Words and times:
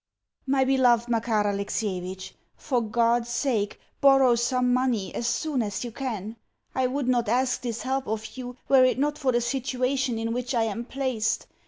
MY 0.47 0.63
BELOVED 0.63 1.09
MAKAR 1.09 1.45
ALEXIEVITCH, 1.49 2.33
For 2.55 2.81
God's 2.81 3.29
sake 3.29 3.79
borrow 4.01 4.33
some 4.33 4.73
money 4.73 5.13
as 5.13 5.27
soon 5.27 5.61
as 5.61 5.85
you 5.85 5.91
can. 5.91 6.37
I 6.73 6.87
would 6.87 7.07
not 7.07 7.29
ask 7.29 7.61
this 7.61 7.83
help 7.83 8.07
of 8.07 8.35
you 8.35 8.57
were 8.67 8.83
it 8.83 8.97
not 8.97 9.19
for 9.19 9.31
the 9.31 9.41
situation 9.41 10.17
in 10.17 10.33
which 10.33 10.55
I 10.55 10.63
am 10.63 10.85
placed. 10.85 11.45